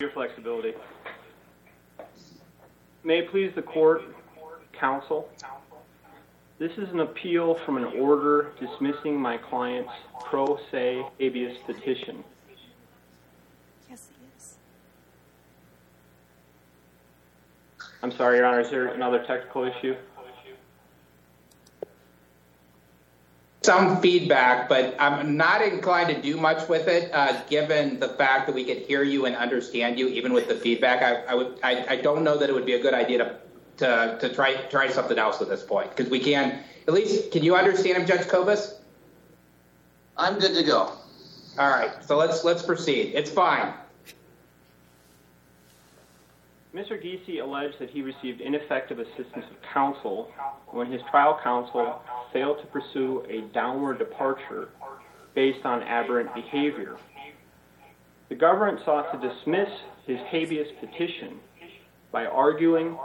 [0.00, 0.74] your flexibility.
[3.02, 4.02] May it please the court,
[4.72, 5.28] counsel.
[6.60, 9.90] This is an appeal from an order dismissing my client's
[10.24, 12.22] pro se habeas petition.
[13.90, 14.54] Yes, he is.
[18.00, 19.96] I'm sorry, Your Honor, is there another technical issue?
[23.62, 28.46] Some feedback, but I'm not inclined to do much with it, uh, given the fact
[28.46, 31.02] that we could hear you and understand you, even with the feedback.
[31.02, 33.36] I, I would, I, I don't know that it would be a good idea to,
[33.78, 37.42] to, to try, try something else at this point, because we can, at least, can
[37.42, 38.74] you understand him, Judge Kobes?
[40.16, 40.92] I'm good to go.
[41.58, 43.12] All right, so let's, let's proceed.
[43.14, 43.74] It's fine.
[46.78, 47.02] Mr.
[47.02, 50.30] Giese alleged that he received ineffective assistance of counsel
[50.68, 52.00] when his trial counsel
[52.32, 54.68] failed to pursue a downward departure
[55.34, 56.96] based on aberrant behavior.
[58.28, 59.68] The government sought to dismiss
[60.06, 61.40] his habeas petition
[62.12, 62.96] by arguing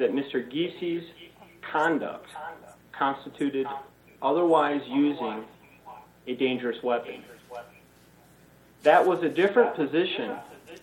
[0.00, 0.50] that Mr.
[0.50, 1.04] Giese's
[1.60, 2.26] conduct
[2.90, 3.68] constituted
[4.22, 5.44] otherwise using
[6.26, 7.22] a dangerous weapon.
[8.82, 10.36] That was a different position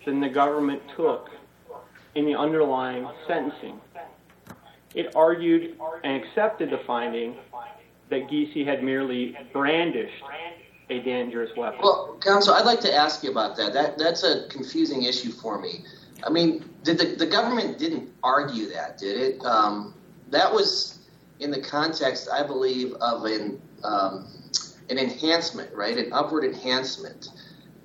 [0.06, 1.30] than the government took
[2.18, 3.80] in the underlying sentencing.
[4.94, 7.36] It argued and accepted the finding
[8.10, 10.24] that Giese had merely brandished
[10.90, 11.78] a dangerous weapon.
[11.80, 13.72] Well, counsel, I'd like to ask you about that.
[13.72, 15.84] That that's a confusing issue for me.
[16.24, 19.44] I mean, did the, the government didn't argue that, did it?
[19.44, 19.94] Um,
[20.30, 20.98] that was
[21.38, 24.26] in the context, I believe, of an um,
[24.90, 25.96] an enhancement, right?
[25.96, 27.28] An upward enhancement.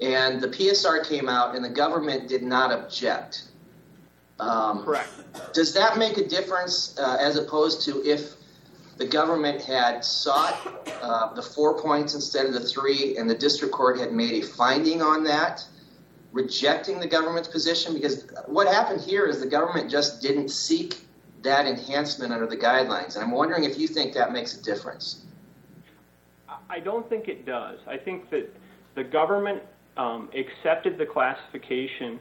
[0.01, 3.43] And the PSR came out, and the government did not object.
[4.49, 5.09] Um, Correct.
[5.53, 8.33] Does that make a difference uh, as opposed to if
[8.97, 13.73] the government had sought uh, the four points instead of the three, and the district
[13.73, 15.65] court had made a finding on that,
[16.31, 17.93] rejecting the government's position?
[17.93, 21.01] Because what happened here is the government just didn't seek
[21.41, 23.15] that enhancement under the guidelines.
[23.15, 25.25] And I'm wondering if you think that makes a difference.
[26.69, 27.79] I don't think it does.
[27.87, 28.49] I think that
[28.95, 29.61] the government
[29.97, 32.19] um, accepted the classification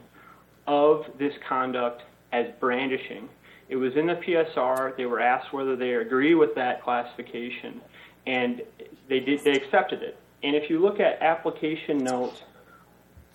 [0.67, 3.29] of this conduct as brandishing.
[3.69, 4.97] It was in the PSR.
[4.97, 7.81] They were asked whether they agree with that classification,
[8.27, 8.61] and
[9.07, 9.43] they did.
[9.43, 10.17] They accepted it.
[10.43, 12.43] And if you look at application note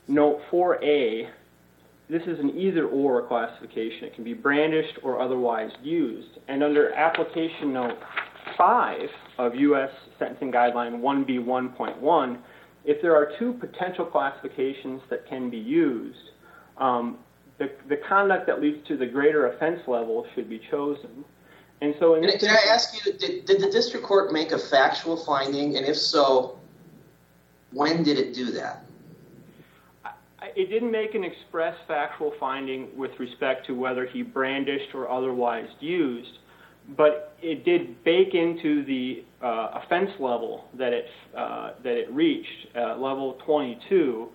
[0.06, 1.30] note 4A,
[2.10, 4.04] this is an either-or classification.
[4.04, 6.38] It can be brandished or otherwise used.
[6.48, 7.98] And under application note
[8.56, 9.90] 5 of U.S.
[10.18, 12.38] Sentencing Guideline 1B1.1,
[12.84, 16.30] if there are two potential classifications that can be used,
[16.78, 17.18] um,
[17.58, 21.24] the, the conduct that leads to the greater offense level should be chosen.
[21.80, 24.52] And so, in Can, this can I ask you, did, did the district court make
[24.52, 25.76] a factual finding?
[25.76, 26.58] And if so,
[27.72, 28.84] when did it do that?
[30.56, 35.68] It didn't make an express factual finding with respect to whether he brandished or otherwise
[35.80, 36.38] used,
[36.96, 42.68] but it did bake into the uh, offense level that it uh, that it reached,
[42.76, 44.28] uh, level 22,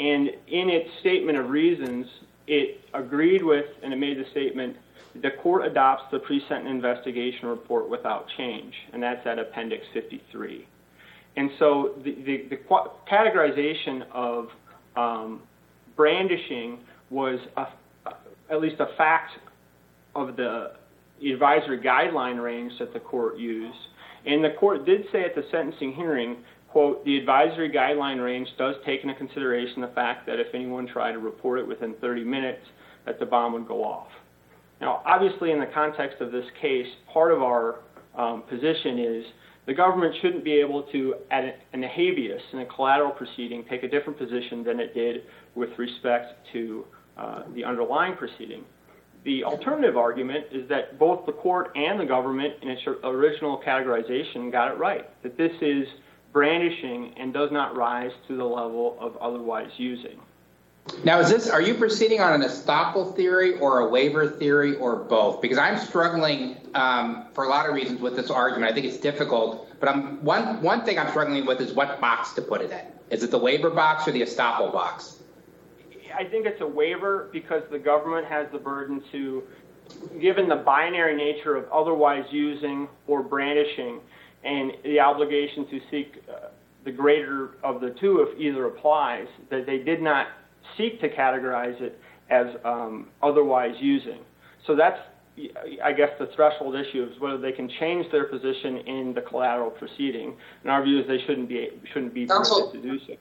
[0.00, 2.06] and in its statement of reasons,
[2.46, 4.76] it agreed with and it made the statement
[5.14, 10.66] the court adopts the pre-sentence investigation report without change, and that's at Appendix 53.
[11.36, 12.58] And so the, the, the
[13.10, 14.50] categorization of
[14.96, 15.42] um,
[15.96, 16.78] brandishing
[17.10, 17.66] was a,
[18.50, 19.32] at least a fact
[20.14, 20.72] of the
[21.24, 23.78] advisory guideline range that the court used.
[24.26, 26.36] And the court did say at the sentencing hearing,
[26.70, 31.12] quote, the advisory guideline range does take into consideration the fact that if anyone tried
[31.12, 32.62] to report it within 30 minutes,
[33.06, 34.08] that the bomb would go off.
[34.80, 37.80] Now, obviously, in the context of this case, part of our
[38.16, 39.24] um, position is
[39.66, 43.88] the government shouldn't be able to, at an habeas, in a collateral proceeding, take a
[43.88, 45.22] different position than it did
[45.54, 46.84] with respect to
[47.18, 48.64] uh, the underlying proceeding.
[49.24, 54.50] The alternative argument is that both the court and the government, in its original categorization,
[54.50, 55.86] got it right that this is
[56.32, 60.20] brandishing and does not rise to the level of otherwise using.
[61.04, 64.96] Now, is this, are you proceeding on an estoppel theory or a waiver theory or
[64.96, 65.40] both?
[65.40, 68.70] Because I'm struggling um, for a lot of reasons with this argument.
[68.70, 72.32] I think it's difficult, but I'm, one, one thing I'm struggling with is what box
[72.34, 72.80] to put it in.
[73.10, 75.16] Is it the waiver box or the estoppel box?
[76.16, 79.44] I think it's a waiver because the government has the burden to,
[80.20, 84.00] given the binary nature of otherwise using or brandishing,
[84.44, 86.48] and the obligation to seek uh,
[86.84, 90.28] the greater of the two if either applies, that they did not
[90.76, 91.98] seek to categorize it
[92.30, 94.20] as um, otherwise using.
[94.66, 94.98] So that's,
[95.82, 99.70] I guess, the threshold issue is whether they can change their position in the collateral
[99.70, 100.36] proceeding.
[100.62, 103.14] And our view is they shouldn't be shouldn't be permitted to do so.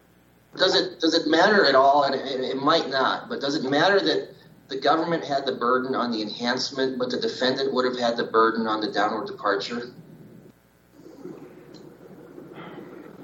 [0.57, 2.03] Does it does it matter at all?
[2.03, 4.29] And it, it might not, but does it matter that
[4.67, 8.25] the government had the burden on the enhancement, but the defendant would have had the
[8.25, 9.91] burden on the downward departure?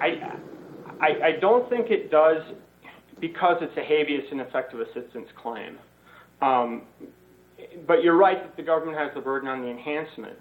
[0.02, 2.42] I, I, don't think it does
[3.20, 5.78] because it's a habeas ineffective assistance claim.
[6.42, 6.84] Um,
[7.88, 10.38] but you're right that the government has the burden on the enhancement.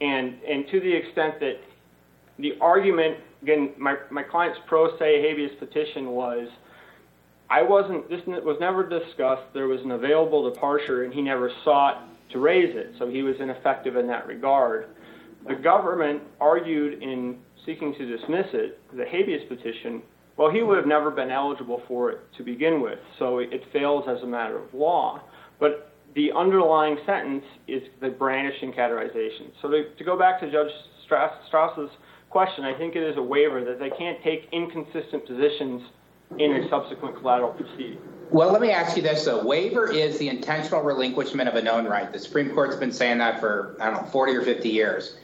[0.00, 1.54] And, and to the extent that
[2.38, 6.48] the argument, again, my, my client's pro se habeas petition was,
[7.50, 12.08] I wasn't, this was never discussed, there was an available departure, and he never sought
[12.30, 14.86] to raise it, so he was ineffective in that regard.
[15.46, 20.02] The government argued in seeking to dismiss it, the habeas petition,
[20.36, 24.04] well, he would have never been eligible for it to begin with, so it fails
[24.08, 25.20] as a matter of law.
[25.60, 29.50] But the underlying sentence is the brandishing categorization.
[29.60, 30.72] So to, to go back to Judge
[31.08, 31.90] Stras, Stras's
[32.30, 35.82] question, I think it is a waiver that they can't take inconsistent positions
[36.38, 37.98] in a subsequent collateral proceeding.
[38.30, 39.44] Well, let me ask you this though.
[39.44, 42.10] Waiver is the intentional relinquishment of a known right.
[42.10, 45.18] The Supreme Court's been saying that for I don't know 40 or 50 years.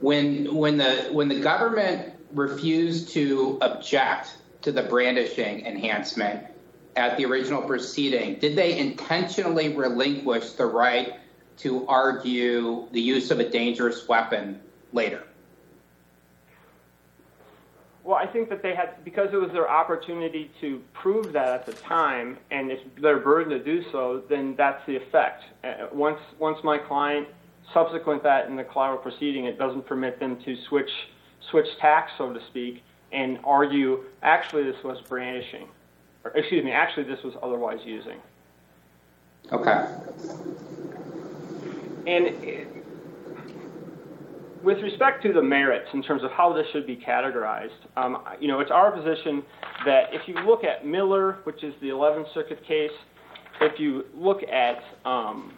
[0.00, 6.46] When when the when the government refused to object to the brandishing enhancement
[6.96, 11.14] at the original proceeding, did they intentionally relinquish the right
[11.58, 14.60] to argue the use of a dangerous weapon
[14.92, 15.24] later?
[18.04, 21.66] Well, I think that they had, because it was their opportunity to prove that at
[21.66, 25.44] the time, and it's their burden to do so, then that's the effect.
[25.62, 27.28] Uh, once, once my client,
[27.72, 30.90] subsequent that in the collateral proceeding, it doesn't permit them to switch,
[31.50, 32.82] switch tacks, so to speak,
[33.12, 35.68] and argue, actually, this was brandishing.
[36.24, 38.18] Or, excuse me, actually, this was otherwise using.
[39.52, 39.86] Okay.
[42.06, 42.66] And
[44.62, 48.48] with respect to the merits in terms of how this should be categorized, um, you
[48.48, 49.42] know, it's our position
[49.84, 52.90] that if you look at Miller, which is the 11th Circuit case,
[53.60, 55.52] if you look at um,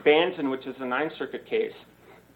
[0.00, 1.72] Banton, which is a Ninth Circuit case,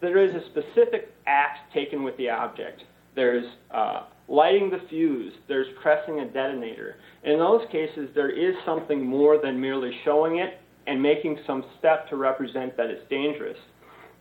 [0.01, 2.83] there is a specific act taken with the object.
[3.15, 6.97] There's uh, lighting the fuse, there's pressing a detonator.
[7.23, 12.07] In those cases, there is something more than merely showing it and making some step
[12.09, 13.57] to represent that it's dangerous.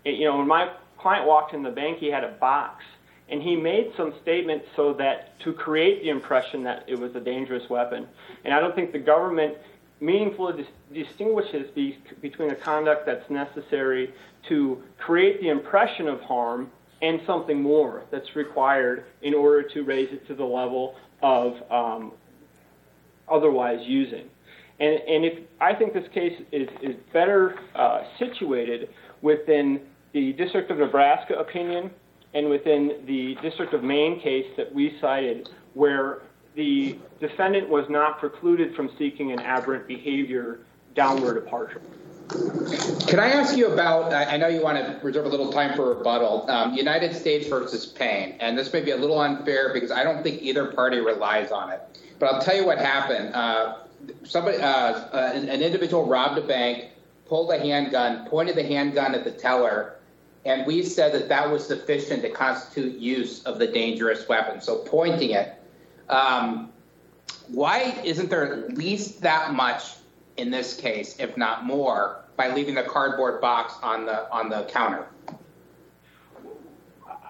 [0.05, 2.83] It, you know, when my client walked in the bank, he had a box,
[3.29, 7.21] and he made some statements so that to create the impression that it was a
[7.21, 8.07] dangerous weapon.
[8.45, 9.57] And I don't think the government
[10.01, 14.13] meaningfully dis- distinguishes be- between a conduct that's necessary
[14.49, 16.71] to create the impression of harm
[17.03, 22.13] and something more that's required in order to raise it to the level of um,
[23.31, 24.29] otherwise using.
[24.79, 28.91] And, and if I think this case is, is better uh, situated
[29.23, 29.81] within
[30.13, 31.91] the District of Nebraska opinion
[32.35, 36.23] and within the District of Maine case that we cited, where
[36.57, 40.61] the defendant was not precluded from seeking an aberrant behavior
[40.95, 41.83] downward departure.
[43.07, 44.13] Can I ask you about?
[44.13, 46.51] I know you want to reserve a little time for rebuttal.
[46.51, 50.25] Um, United States versus Payne, and this may be a little unfair because I don't
[50.25, 51.83] think either party relies on it.
[52.19, 53.33] But I'll tell you what happened.
[53.33, 53.77] Uh,
[54.25, 56.87] somebody, uh, an, an individual robbed a bank,
[57.27, 59.97] pulled a handgun, pointed the handgun at the teller,
[60.45, 64.61] and we said that that was sufficient to constitute use of the dangerous weapon.
[64.61, 65.63] So pointing it,
[66.09, 66.73] um,
[67.49, 69.95] why isn't there at least that much
[70.37, 74.65] in this case, if not more, by leaving the cardboard box on the on the
[74.65, 75.07] counter?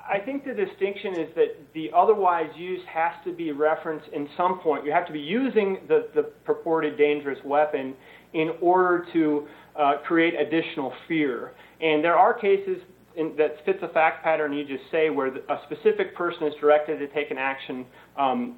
[0.08, 4.60] I think the distinction is that the otherwise use has to be referenced in some
[4.60, 4.84] point.
[4.84, 7.94] You have to be using the, the purported dangerous weapon
[8.32, 11.52] in order to uh, create additional fear.
[11.80, 12.78] And there are cases
[13.16, 16.98] in, that fits a fact pattern you just say where a specific person is directed
[16.98, 17.84] to take an action,
[18.16, 18.56] um,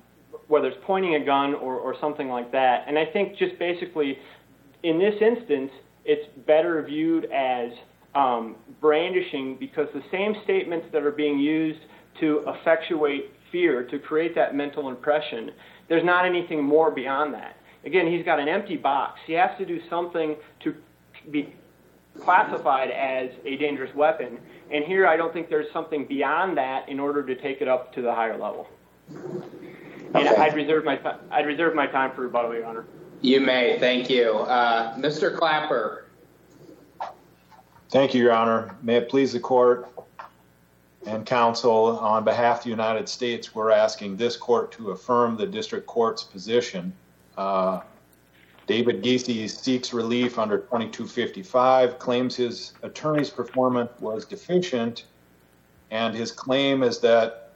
[0.49, 2.85] whether it's pointing a gun or, or something like that.
[2.87, 4.19] And I think just basically
[4.83, 5.71] in this instance,
[6.05, 7.71] it's better viewed as
[8.15, 11.81] um, brandishing because the same statements that are being used
[12.21, 15.51] to effectuate fear, to create that mental impression,
[15.89, 17.57] there's not anything more beyond that.
[17.85, 19.21] Again, he's got an empty box.
[19.27, 20.75] He has to do something to
[21.31, 21.55] be
[22.21, 24.39] classified as a dangerous weapon.
[24.73, 27.95] And here, I don't think there's something beyond that in order to take it up
[27.95, 28.69] to the higher level.
[30.15, 30.27] Okay.
[30.27, 30.99] And I'd reserve my
[31.31, 32.87] I'd reserve my time for rebuttal, Your Honor.
[33.21, 33.79] You may.
[33.79, 35.37] Thank you, uh, Mr.
[35.37, 36.07] Clapper.
[37.91, 38.77] Thank you, Your Honor.
[38.83, 39.89] May it please the court
[41.09, 45.47] and counsel, on behalf of the United States, we're asking this court to affirm the
[45.47, 46.93] district court's position.
[47.37, 47.81] Uh,
[48.67, 55.05] David Giese seeks relief under 2255, claims his attorney's performance was deficient,
[55.91, 57.48] and his claim is that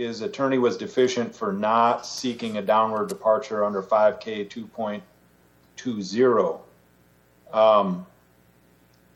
[0.00, 4.48] his attorney was deficient for not seeking a downward departure under 5K
[5.76, 6.60] 2.20.
[7.52, 8.06] Um,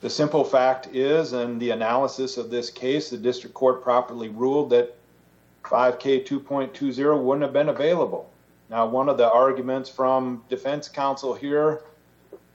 [0.03, 4.69] the simple fact is, in the analysis of this case, the district court properly ruled
[4.71, 4.95] that
[5.63, 8.31] 5K 2.20 wouldn't have been available.
[8.69, 11.81] Now, one of the arguments from defense counsel here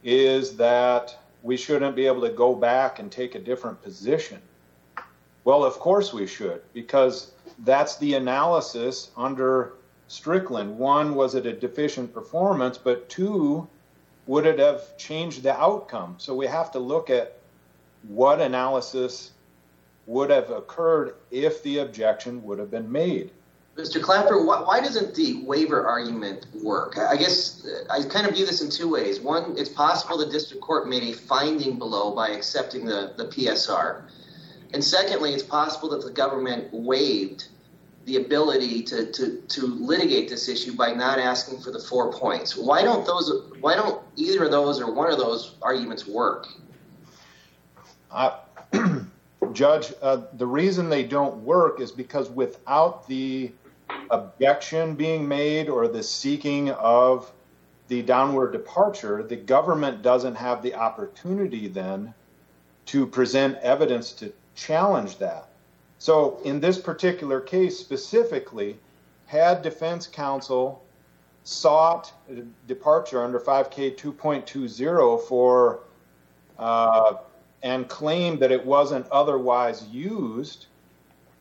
[0.04, 4.40] is that we shouldn't be able to go back and take a different position.
[5.44, 9.74] Well, of course we should, because that's the analysis under
[10.08, 10.78] Strickland.
[10.78, 12.76] One, was it a deficient performance?
[12.78, 13.68] But two,
[14.26, 16.16] would it have changed the outcome?
[16.18, 17.38] So we have to look at
[18.08, 19.32] what analysis
[20.06, 23.30] would have occurred if the objection would have been made.
[23.76, 24.02] Mr.
[24.02, 26.98] Clapper, why, why doesn't the waiver argument work?
[26.98, 29.20] I guess uh, I kind of view this in two ways.
[29.20, 34.02] One, it's possible the district court made a finding below by accepting the, the PSR.
[34.72, 37.48] And secondly, it's possible that the government waived
[38.04, 42.56] the ability to, to, to litigate this issue by not asking for the four points.
[42.56, 46.48] Why don't those why don't either of those or one of those arguments work?
[48.10, 48.38] Uh,
[49.52, 53.50] Judge, uh, the reason they don't work is because without the
[54.10, 57.30] objection being made or the seeking of
[57.88, 62.14] the downward departure, the government doesn't have the opportunity then
[62.86, 65.48] to present evidence to challenge that.
[65.98, 68.78] So, in this particular case specifically,
[69.26, 70.84] had defense counsel
[71.44, 72.12] sought
[72.66, 75.80] departure under 5K 2.20 for
[76.58, 77.14] uh,
[77.62, 80.66] and claimed that it wasn't otherwise used,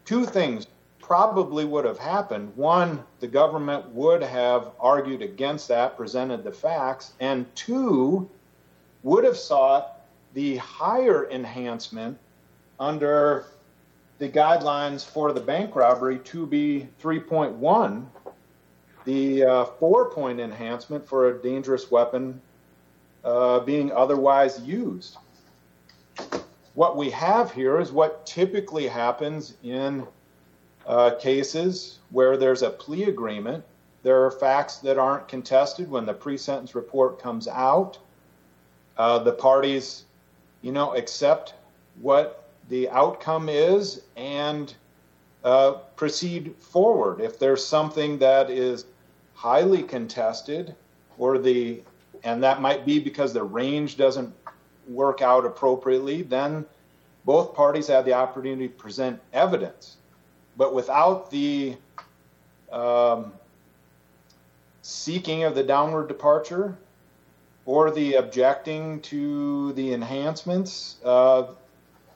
[0.06, 0.68] two things
[1.00, 2.52] probably would have happened.
[2.56, 8.30] One, the government would have argued against that, presented the facts, and two,
[9.04, 10.02] would have sought
[10.34, 12.18] the higher enhancement
[12.80, 13.46] under
[14.20, 18.06] the guidelines for the bank robbery to be 3.1,
[19.06, 22.40] the uh, four point enhancement for a dangerous weapon
[23.24, 25.18] uh, being otherwise used.
[26.74, 30.06] What we have here is what typically happens in
[30.86, 33.64] uh, cases where there's a plea agreement.
[34.04, 37.98] There are facts that aren't contested when the pre sentence report comes out.
[38.98, 40.04] Uh, the parties,
[40.62, 41.54] you know, accept
[42.02, 44.74] what the outcome is and
[45.44, 47.20] uh, proceed forward.
[47.20, 48.86] If there's something that is
[49.34, 50.76] highly contested,
[51.18, 51.82] or the
[52.24, 54.34] and that might be because the range doesn't
[54.88, 56.66] work out appropriately, then
[57.26, 59.98] both parties have the opportunity to present evidence.
[60.58, 61.78] But without the
[62.72, 63.32] um,
[64.82, 66.78] seeking of the downward departure
[67.66, 71.48] or the objecting to the enhancements, uh,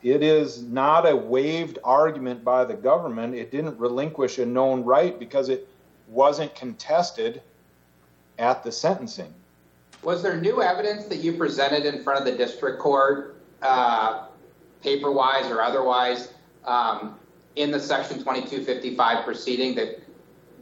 [0.04, 3.34] it is not a waived argument by the government.
[3.36, 5.68] It didn't relinquish a known right because it
[6.10, 7.42] wasn't contested
[8.38, 9.34] at the sentencing.
[10.04, 14.26] Was there new evidence that you presented in front of the district court, uh,
[14.82, 16.34] paper wise or otherwise,
[16.66, 17.18] um,
[17.56, 20.02] in the Section 2255 proceeding that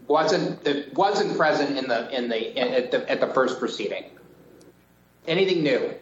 [0.07, 4.03] wasn't that wasn't present in the in the at the, at the first proceeding?
[5.27, 5.93] Anything new?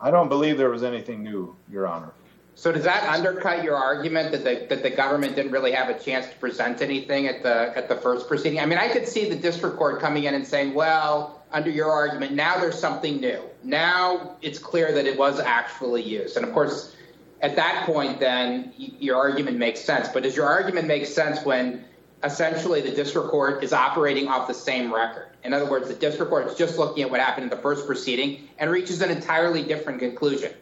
[0.00, 2.12] I don't believe there was anything new, Your Honor.
[2.58, 5.98] So does that undercut your argument that the that the government didn't really have a
[5.98, 8.60] chance to present anything at the at the first proceeding?
[8.60, 11.90] I mean, I could see the district court coming in and saying, "Well, under your
[11.90, 13.42] argument, now there's something new.
[13.62, 16.96] Now it's clear that it was actually used." And of course,
[17.42, 20.08] at that point, then your argument makes sense.
[20.08, 21.84] But does your argument make sense when
[22.24, 25.28] essentially the district court is operating off the same record?
[25.44, 27.86] In other words, the district court is just looking at what happened in the first
[27.86, 30.52] proceeding and reaches an entirely different conclusion.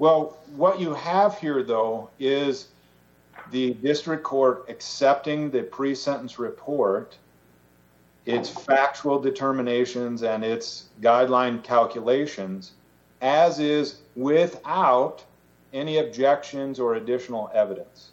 [0.00, 2.68] Well, what you have here, though, is
[3.50, 7.18] the district court accepting the pre sentence report,
[8.24, 12.72] its factual determinations, and its guideline calculations,
[13.20, 15.22] as is without
[15.74, 18.12] any objections or additional evidence.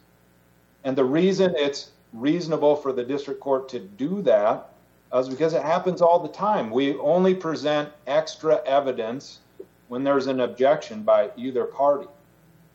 [0.84, 4.74] And the reason it's reasonable for the district court to do that
[5.14, 6.68] is because it happens all the time.
[6.70, 9.38] We only present extra evidence
[9.88, 12.08] when there's an objection by either party.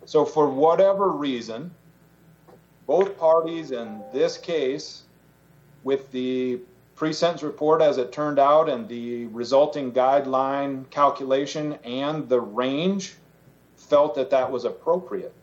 [0.06, 1.72] So, for whatever reason,
[2.86, 5.04] both parties in this case,
[5.84, 6.60] with the
[6.96, 13.16] pre sentence report as it turned out and the resulting guideline calculation and the range,
[13.78, 15.34] felt that that was appropriate.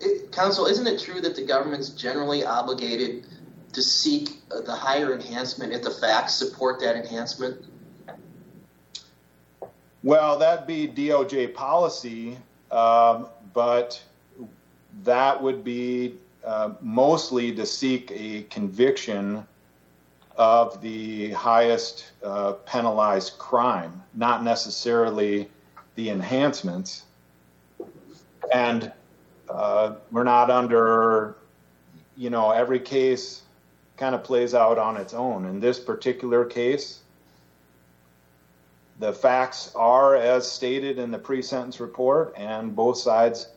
[0.00, 3.26] It, Counsel, isn't it true that the government's generally obligated
[3.72, 7.64] to seek the higher enhancement if the facts support that enhancement?
[10.02, 12.38] Well, that'd be DOJ policy,
[12.70, 14.02] um, but
[15.04, 16.14] that would be
[16.44, 19.46] uh, mostly to seek a conviction
[20.36, 25.50] of the highest uh, penalized crime, not necessarily
[25.96, 27.04] the enhancements.
[28.54, 28.90] And
[29.50, 31.36] uh, we're not under,
[32.16, 33.42] you know, every case
[33.98, 35.44] kind of plays out on its own.
[35.44, 37.00] In this particular case,
[39.00, 43.48] the facts are as stated in the pre sentence report, and both sides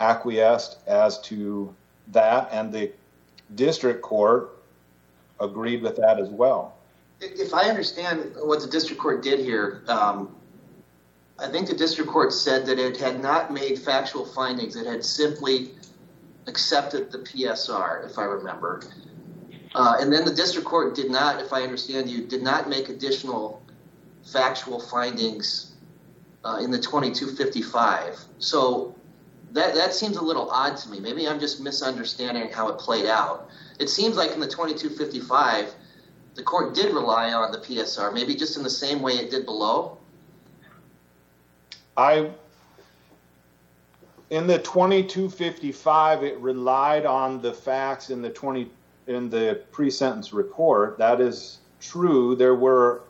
[0.00, 1.74] acquiesced as to
[2.08, 2.90] that, and the
[3.54, 4.56] district court
[5.40, 6.78] agreed with that as well.
[7.20, 10.34] If I understand what the district court did here, um,
[11.38, 14.74] I think the district court said that it had not made factual findings.
[14.74, 15.72] It had simply
[16.46, 18.82] accepted the PSR, if I remember.
[19.74, 22.88] Uh, and then the district court did not, if I understand you, did not make
[22.88, 23.62] additional
[24.32, 25.74] factual findings
[26.44, 28.18] uh, in the 2255.
[28.38, 28.94] So
[29.52, 31.00] that that seems a little odd to me.
[31.00, 33.48] Maybe I'm just misunderstanding how it played out.
[33.78, 35.74] It seems like in the 2255,
[36.34, 39.44] the court did rely on the PSR, maybe just in the same way it did
[39.44, 39.98] below.
[41.96, 42.30] I
[44.30, 48.70] in the 2255 it relied on the facts in the 20
[49.06, 53.02] in the pre-sentence report that is true there were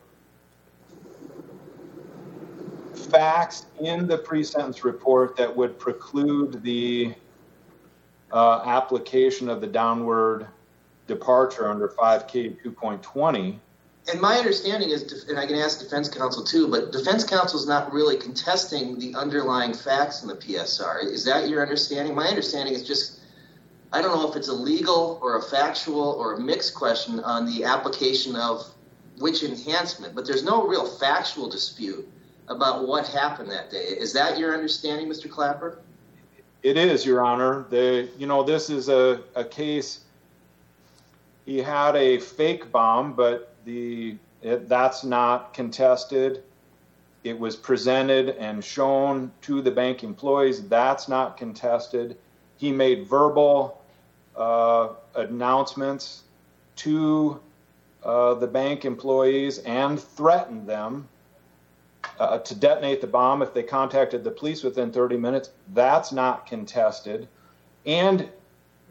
[3.10, 7.14] facts in the pre-sentence report that would preclude the
[8.32, 10.46] uh, application of the downward
[11.06, 13.58] departure under 5k 2.20
[14.10, 17.66] and my understanding is, and I can ask defense counsel too, but defense counsel is
[17.66, 21.04] not really contesting the underlying facts in the PSR.
[21.04, 22.14] Is that your understanding?
[22.14, 23.20] My understanding is just,
[23.92, 27.44] I don't know if it's a legal or a factual or a mixed question on
[27.44, 28.66] the application of
[29.18, 32.08] which enhancement, but there's no real factual dispute
[32.48, 33.78] about what happened that day.
[33.78, 35.30] Is that your understanding, Mr.
[35.30, 35.78] Clapper?
[36.62, 37.66] It is, Your Honor.
[37.70, 40.00] The you know this is a, a case.
[41.46, 46.42] He had a fake bomb, but the it, that's not contested.
[47.24, 50.66] It was presented and shown to the bank employees.
[50.68, 52.16] That's not contested.
[52.56, 53.82] He made verbal
[54.36, 56.22] uh, announcements
[56.76, 57.40] to
[58.04, 61.08] uh, the bank employees and threatened them
[62.18, 65.50] uh, to detonate the bomb if they contacted the police within 30 minutes.
[65.74, 67.28] That's not contested.
[67.86, 68.28] And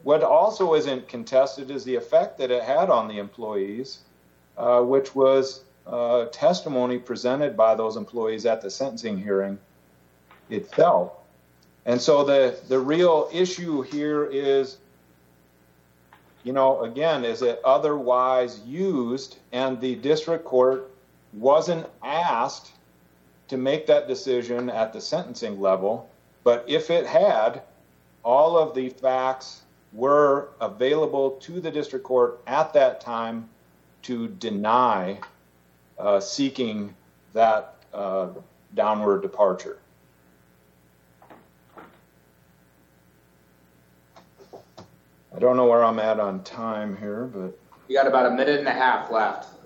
[0.02, 4.00] what also isn't contested is the effect that it had on the employees
[4.58, 9.56] uh, which was uh, testimony presented by those employees at the sentencing hearing
[10.50, 11.12] itself.
[11.86, 14.78] And so the, the real issue here is,
[16.42, 19.38] you know, again, is it otherwise used?
[19.52, 20.90] And the district court
[21.32, 22.72] wasn't asked
[23.48, 26.08] to make that decision at the sentencing level.
[26.44, 27.62] But if it had,
[28.22, 33.48] all of the facts were available to the district court at that time
[34.02, 35.18] to deny
[35.98, 36.94] uh, seeking
[37.32, 38.28] that uh,
[38.74, 39.78] downward departure.
[45.34, 47.58] I don't know where I'm at on time here, but
[47.88, 49.57] You got about a minute and a half left.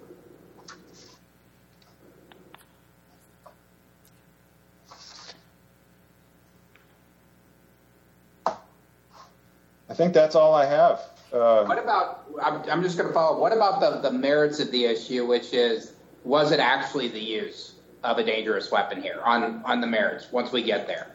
[9.92, 11.00] I think that's all I have.
[11.34, 14.70] Uh, What about, I'm, I'm just going to follow, what about the, the merits of
[14.70, 15.92] the issue, which is,
[16.24, 20.50] was it actually the use of a dangerous weapon here on, on the merits, once
[20.50, 21.08] we get there?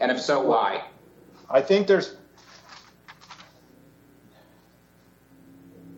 [0.00, 0.84] And if so, why?
[1.50, 2.16] I think there's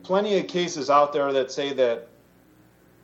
[0.02, 2.08] plenty of cases out there that say that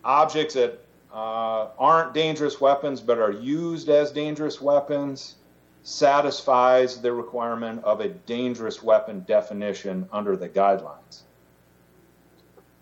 [0.02, 5.36] objects that uh, aren't dangerous weapons but are used as dangerous weapons
[5.84, 11.20] satisfies the requirement of a dangerous weapon definition under the guidelines.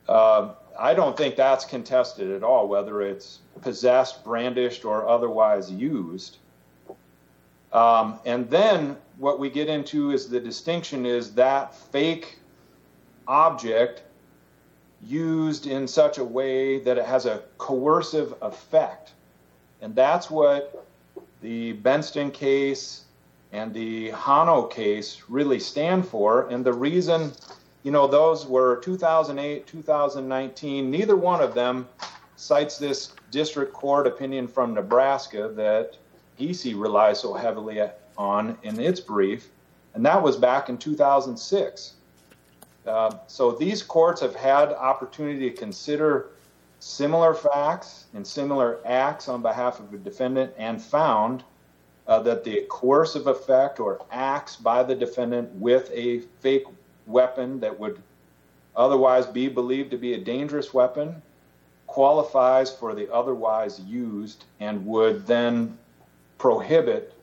[0.09, 6.39] Uh, I don't think that's contested at all, whether it's possessed, brandished, or otherwise used.
[7.73, 12.39] Um, and then what we get into is the distinction is that fake
[13.27, 14.03] object
[15.05, 19.13] used in such a way that it has a coercive effect.
[19.81, 20.87] And that's what
[21.43, 23.05] the Benston case
[23.53, 26.49] and the Hano case really stand for.
[26.49, 27.33] And the reason,
[27.83, 31.87] you know, those were 2008, 2019, neither one of them
[32.37, 35.97] cites this district court opinion from Nebraska that
[36.39, 37.81] Giese relies so heavily
[38.17, 39.49] on in its brief,
[39.95, 41.95] and that was back in 2006.
[42.87, 46.32] Uh, so these courts have had opportunity to consider
[46.83, 51.45] similar facts and similar acts on behalf of a defendant and found
[52.09, 56.65] uh, that the coercive effect or acts by the defendant with a fake
[57.07, 58.03] weapon that would
[58.75, 61.23] otherwise be believed to be a dangerous weapon
[61.87, 65.79] qualifies for the otherwise used and would then
[66.37, 67.15] prohibit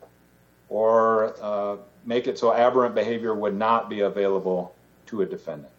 [0.70, 5.72] or uh, make it so aberrant behavior would not be available to a defendant.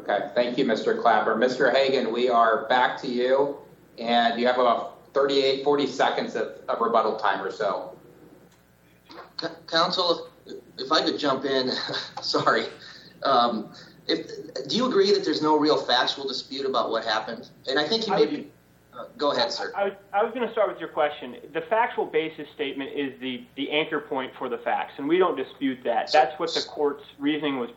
[0.00, 1.00] Okay, thank you, Mr.
[1.00, 1.36] Clapper.
[1.36, 1.72] Mr.
[1.72, 3.56] Hagan, we are back to you,
[3.98, 7.96] and you have about 38, 40 seconds of, of rebuttal time or so.
[9.40, 11.70] C- Counsel, if, if I could jump in,
[12.22, 12.66] sorry.
[13.22, 13.72] Um,
[14.06, 14.26] if,
[14.68, 17.48] do you agree that there's no real factual dispute about what happened?
[17.68, 18.50] And I think you I maybe.
[18.92, 19.72] Uh, go ahead, sir.
[19.76, 21.36] I, was- I was going to start with your question.
[21.52, 25.36] The factual basis statement is the, the anchor point for the facts, and we don't
[25.36, 26.12] dispute that.
[26.12, 27.70] That's what the court's reasoning was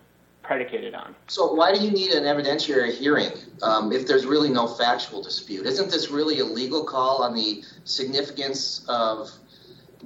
[0.47, 1.13] predicated on.
[1.27, 3.31] So why do you need an evidentiary hearing
[3.61, 5.65] um, if there's really no factual dispute?
[5.65, 9.29] Isn't this really a legal call on the significance of,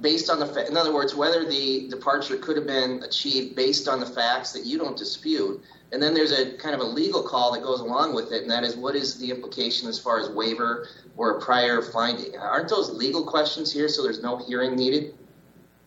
[0.00, 3.86] based on the, fa- in other words, whether the departure could have been achieved based
[3.86, 5.62] on the facts that you don't dispute?
[5.92, 8.50] And then there's a kind of a legal call that goes along with it, and
[8.50, 12.36] that is what is the implication as far as waiver or a prior finding?
[12.36, 15.14] Aren't those legal questions here, so there's no hearing needed?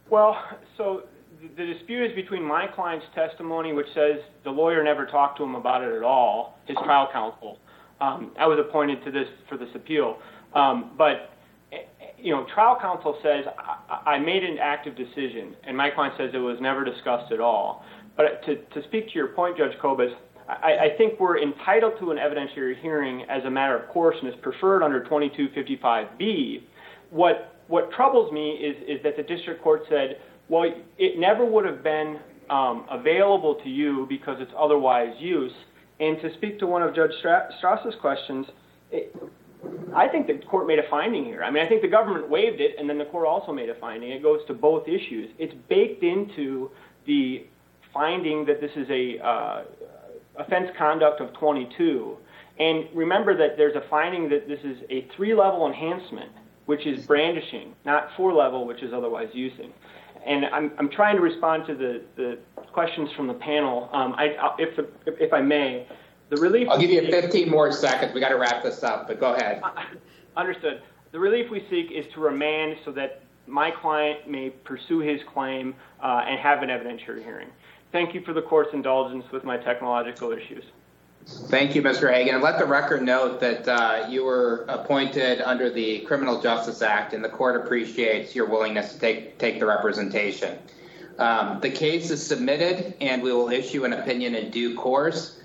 [0.09, 0.41] Well,
[0.77, 1.03] so
[1.55, 5.55] the- dispute is between my client's testimony, which says the lawyer never talked to him
[5.55, 7.59] about it at all, his trial counsel.
[8.01, 10.17] Um, I was appointed to this for this appeal,
[10.53, 11.31] um, but
[11.71, 15.89] eh, eh, you know, trial counsel says I, I made an active decision, and my
[15.89, 17.85] client says it was never discussed at all.
[18.17, 20.11] But to, to speak to your point, Judge Kobes,
[20.47, 24.29] I, I think we're entitled to an evidentiary hearing as a matter of course and
[24.29, 26.63] is preferred under 2255B.
[27.09, 30.17] What what troubles me is is that the district court said,
[30.49, 35.53] well, it never would have been um, available to you because it's otherwise use.
[35.99, 38.47] And to speak to one of Judge Stras's questions,
[38.91, 39.15] it,
[39.95, 41.43] I think the court made a finding here.
[41.43, 43.75] I mean, I think the government waived it, and then the court also made a
[43.75, 44.11] finding.
[44.11, 45.31] It goes to both issues.
[45.39, 46.69] It's baked into
[47.05, 47.45] the
[47.93, 49.63] finding that this is a uh,
[50.37, 52.17] offense conduct of 22.
[52.59, 56.31] And remember that there's a finding that this is a three-level enhancement,
[56.65, 59.73] which is brandishing, not four-level, which is otherwise using.
[60.25, 62.39] And I'm, I'm trying to respond to the, the
[62.73, 63.89] questions from the panel.
[63.93, 65.87] Um, I, if, the, if, if I may,
[66.29, 66.67] the relief.
[66.69, 68.13] I'll give you 15 more seconds.
[68.13, 69.61] We got to wrap this up, but go ahead.
[70.37, 70.81] Understood.
[71.11, 75.75] The relief we seek is to remand so that my client may pursue his claim
[76.03, 77.49] uh, and have an evidentiary hearing.
[77.91, 80.63] Thank you for the court's indulgence with my technological issues.
[81.27, 82.13] Thank you, Mr.
[82.13, 82.35] Hagan.
[82.35, 87.13] And let the record note that uh, you were appointed under the Criminal Justice Act,
[87.13, 90.59] and the court appreciates your willingness to take, take the representation.
[91.17, 95.39] Um, the case is submitted, and we will issue an opinion in due course.